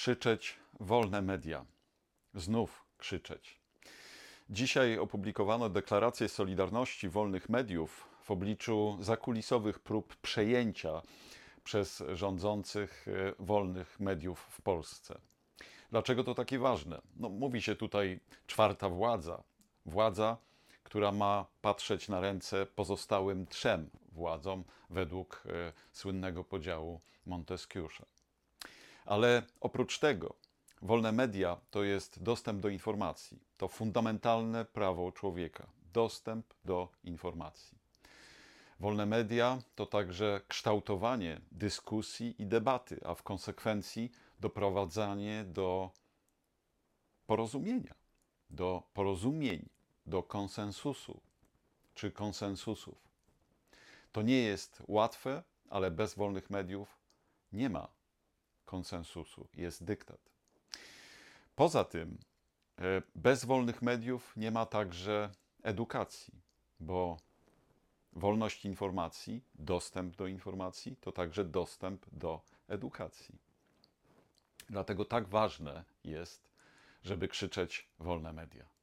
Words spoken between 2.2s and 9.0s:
Znów krzyczeć. Dzisiaj opublikowano deklarację Solidarności Wolnych Mediów w obliczu